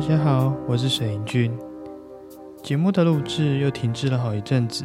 [0.00, 1.52] 大家好，我是水银俊。
[2.62, 4.82] 节目的录制又停滞了好一阵子，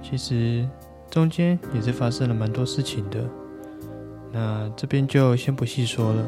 [0.00, 0.64] 其实
[1.10, 3.28] 中间也是发生了蛮多事情的。
[4.30, 6.24] 那这边就先不细说了。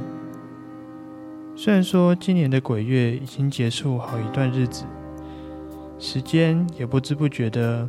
[1.55, 4.85] 虽然说今年的鬼月已经结束好一段日子，
[5.97, 7.89] 时间也不知不觉的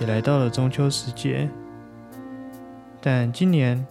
[0.00, 1.46] 也来到了中秋时节，
[3.02, 3.86] 但今年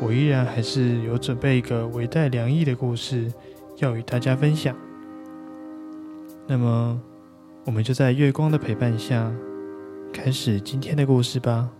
[0.00, 3.30] 我依然还是有准备一个微带凉意的故事
[3.80, 4.76] 要与大家分享。
[6.46, 7.00] 那么，
[7.64, 9.32] 我们就在月光的陪伴下，
[10.12, 11.70] 开始今天的故事吧。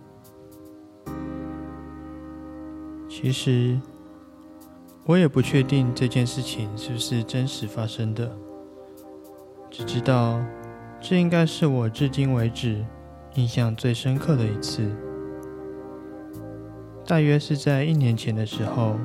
[3.09, 3.79] 其实。
[5.07, 8.31] 我也不确定这件事情是不是真实发生的，
[9.71, 10.39] 只知道
[11.01, 12.85] 这应该是我至今为止
[13.33, 14.95] 印象最深刻的一次。
[17.03, 18.95] 大约是在一年前的时候，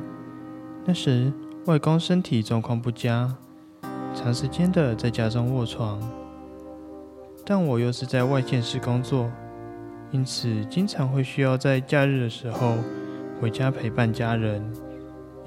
[0.85, 1.33] 那时
[1.67, 3.37] 外公身体状况不佳，
[4.15, 6.01] 长时间的在家中卧床，
[7.45, 9.31] 但我又是在外县市工作，
[10.11, 12.77] 因此经常会需要在假日的时候
[13.41, 14.65] 回家陪伴家人。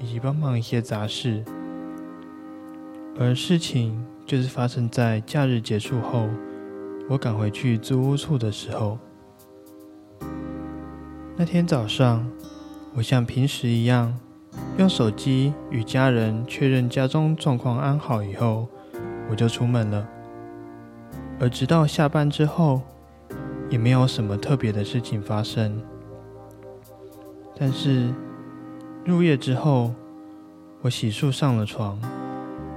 [0.02, 1.44] 以及帮忙一些杂事，
[3.18, 6.26] 而事情就是发生在假日结束后，
[7.06, 8.98] 我赶回去租屋处的时候。
[11.36, 12.26] 那天早上，
[12.94, 14.18] 我像平时一样，
[14.80, 18.66] 用手机与家人确认家中状况安好以后，
[19.28, 20.08] 我就出门了。
[21.38, 22.80] 而直到下班之后，
[23.68, 25.82] 也没有什么特别的事情发生。
[27.58, 28.10] 但是。
[29.02, 29.94] 入夜之后，
[30.82, 31.98] 我洗漱上了床，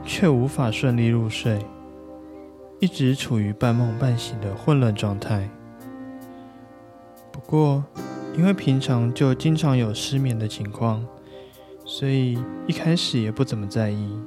[0.05, 1.59] 却无法顺利入睡，
[2.79, 5.49] 一直处于半梦半醒的混乱状态。
[7.29, 7.83] 不过，
[8.37, 11.05] 因为平常就经常有失眠的情况，
[11.85, 14.17] 所以一开始也不怎么在意。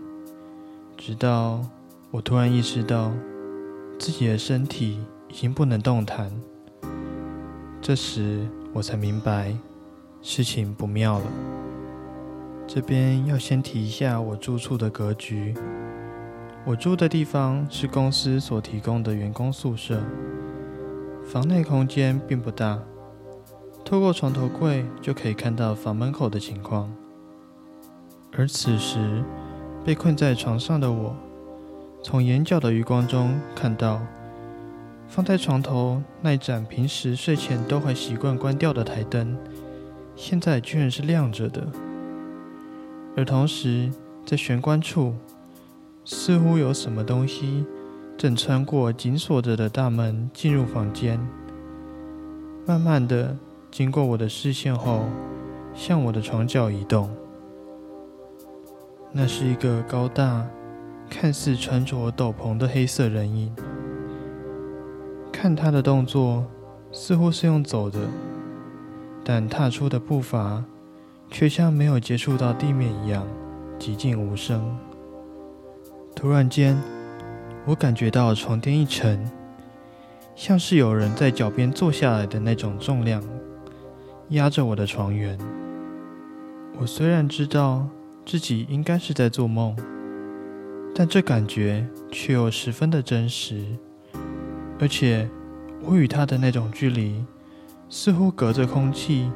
[0.97, 1.61] 直到
[2.11, 3.12] 我突然意识到
[3.99, 6.31] 自己的身体已经不能动弹，
[7.81, 9.55] 这时我才明白
[10.22, 11.25] 事情不妙了。
[12.66, 15.55] 这边要先提一下我住处的格局。
[16.65, 20.03] 我住的地方是公司所提供的员工宿舍，
[21.25, 22.83] 房内空间并不大，
[23.84, 26.93] 透过床头柜就可以看到房门口的情况。
[28.37, 29.25] 而此时
[29.85, 31.17] 被困在床上的我，
[32.03, 34.01] 从眼角的余光中看到，
[35.09, 39.37] 放在床头那盏平时睡前都还习惯关掉的台灯，
[40.15, 41.67] 现在居然是亮着的。
[43.17, 43.91] 而同时，
[44.27, 45.15] 在玄关处，
[46.05, 47.65] 似乎有什么东西
[48.19, 51.19] 正穿过紧锁着的大门进入房间，
[52.67, 53.35] 慢慢的
[53.71, 55.07] 经过我的视线后，
[55.75, 57.09] 向我的床角移动。
[59.19, 60.47] 那是一个高大、
[61.09, 63.50] 看似穿着斗篷的黑色人影。
[65.32, 66.44] 看他的动作，
[66.93, 67.99] 似乎是用走的，
[69.25, 70.62] 但踏出的步伐。
[71.28, 73.27] 却像没有接触到地面一样
[73.81, 74.78] 寂静无声。
[76.15, 76.81] 突然间，
[77.65, 79.28] 我感觉到床垫一沉，
[80.37, 83.21] 像是有人在脚边坐下来的那种重量，
[84.28, 85.37] 压着我的床缘。
[86.78, 87.88] 我虽然知道
[88.27, 89.75] 自己应该是在做梦，
[90.95, 93.65] 但这感觉却又十分的真实，
[94.79, 95.31] 而且
[95.83, 97.25] 我与他的那种距离，
[97.89, 99.31] 似乎隔着空气。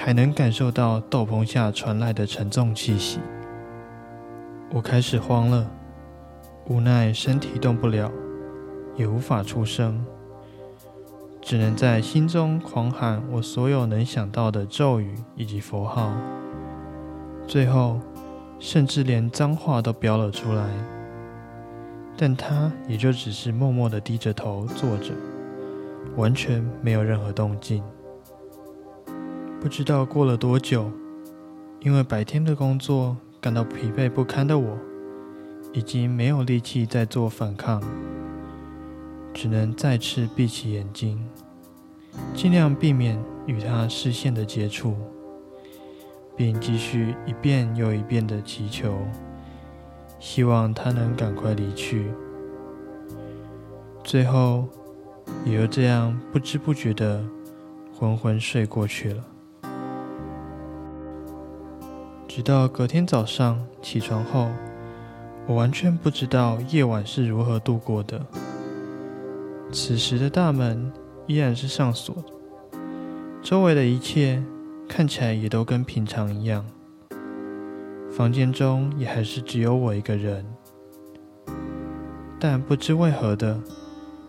[0.00, 3.18] 还能感受到斗篷下传来的沉重气息，
[4.70, 5.68] 我开始慌了，
[6.68, 8.08] 无奈身体动不了，
[8.94, 10.06] 也无法出声，
[11.42, 16.12] 只能在心中狂喊我所有能想到的咒语以及佛号，
[17.48, 17.98] 最后
[18.58, 20.68] 甚至连脏话都飙了出来。
[22.16, 25.12] 但他也就只是默默的低着头坐着，
[26.16, 27.82] 完全没有任何动静。
[29.60, 30.90] 不知道过了多久，
[31.80, 34.76] 因为白天的工作感到疲惫不堪的我，
[35.72, 37.80] 已经没有力气再做反抗，
[39.32, 41.24] 只能再次闭起眼睛，
[42.34, 43.16] 尽量避免
[43.46, 44.96] 与他视线的接触，
[46.38, 48.96] 并继续一遍又一遍的祈求，
[50.20, 52.12] 希望他能赶快离去。
[54.04, 54.68] 最后，
[55.44, 57.24] 也就这样不知不觉的
[57.92, 59.24] 昏昏睡过去了。
[62.28, 64.48] 直到隔天早上起床后，
[65.48, 68.24] 我完全不知道夜晚是如何度过的。
[69.72, 70.92] 此时的大门
[71.26, 72.78] 依然是上锁的，
[73.42, 74.40] 周围的一切
[74.88, 76.64] 看起来也都跟平常一样。
[78.10, 80.44] 房间中也还是只有我一个人，
[82.40, 83.60] 但不知为何的，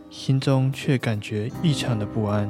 [0.09, 2.47] 心中却感觉异常的不安，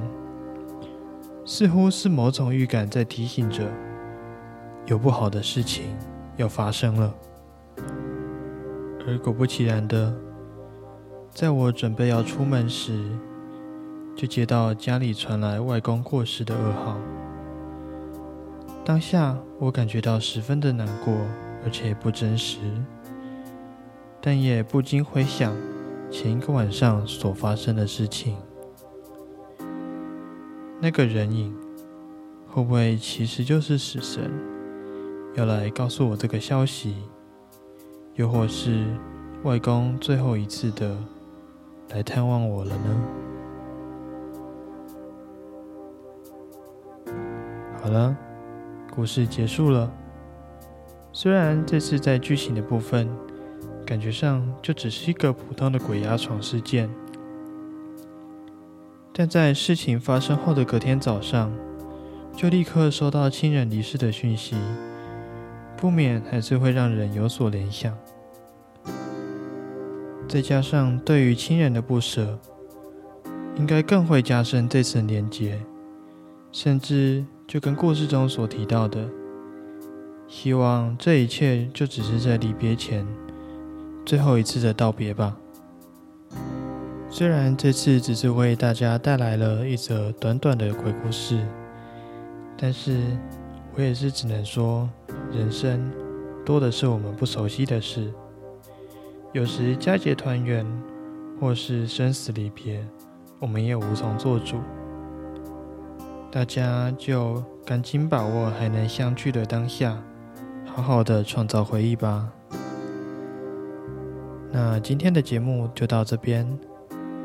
[1.45, 3.63] 似乎是某种预感在提醒着，
[4.87, 5.95] 有不好的事情
[6.35, 7.13] 要发生了。
[9.07, 10.13] 而果不其然的，
[11.31, 12.99] 在我准备要出门时，
[14.15, 16.97] 就接到家里传来外公过世的噩耗。
[18.83, 21.13] 当下我感觉到十分的难过，
[21.63, 22.57] 而且不真实，
[24.19, 25.55] 但也不禁回想
[26.09, 28.35] 前一个晚上所发生的事情。
[30.81, 31.55] 那个人影
[32.47, 34.31] 会不会其实就是死神，
[35.35, 36.95] 要来告诉我这个消息？
[38.15, 38.85] 又或是
[39.43, 40.97] 外公最后一次的
[41.89, 43.01] 来探望我了呢？
[47.81, 48.17] 好了，
[48.99, 49.89] 故事结束了。
[51.13, 53.07] 虽然这次在剧情的部分，
[53.85, 56.89] 感觉上就只是一个普通的鬼压床事件，
[59.13, 61.49] 但在事情发生后的隔天早上，
[62.35, 64.57] 就立刻收到亲人离世的讯息。
[65.77, 67.97] 不免还是会让人有所联想，
[70.27, 72.37] 再加上对于亲人的不舍，
[73.55, 75.57] 应该更会加深这层连结，
[76.51, 79.09] 甚至就跟故事中所提到的，
[80.27, 83.03] 希望这一切就只是在离别前
[84.05, 85.35] 最后一次的道别吧。
[87.09, 91.43] 虽然这次只是为大家带来了一则短短的鬼故事，
[92.55, 93.01] 但是
[93.73, 94.87] 我也是只能说。
[95.31, 95.91] 人生
[96.45, 98.13] 多的是我们不熟悉的事，
[99.33, 100.63] 有时佳节团圆，
[101.39, 102.85] 或是生死离别，
[103.39, 104.57] 我们也无从做主。
[106.31, 109.97] 大家就赶紧把握还能相聚的当下，
[110.65, 112.31] 好好的创造回忆吧。
[114.51, 116.47] 那今天的节目就到这边，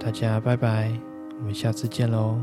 [0.01, 0.91] 大家拜拜，
[1.39, 2.39] 我们下次见喽。